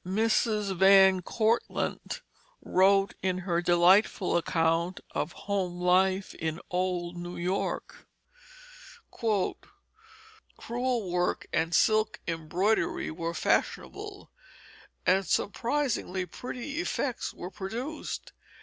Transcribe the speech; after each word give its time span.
Mrs. 0.03 0.75
Van 0.77 1.21
Cortlandt 1.21 2.23
wrote 2.59 3.13
in 3.21 3.37
her 3.45 3.61
delightful 3.61 4.35
account 4.35 4.99
of 5.11 5.31
home 5.33 5.79
life 5.79 6.33
in 6.33 6.59
old 6.71 7.15
New 7.17 7.37
York: 7.37 8.07
"Crewel 9.11 9.61
work 11.11 11.45
and 11.53 11.75
silk 11.75 12.19
embroidery 12.27 13.11
were 13.11 13.35
fashionable, 13.35 14.31
and 15.05 15.23
surprisingly 15.27 16.25
pretty 16.25 16.79
effects 16.81 17.31
were 17.31 17.51
produced. 17.51 18.33